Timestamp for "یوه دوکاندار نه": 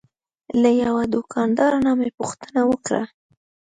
0.83-1.91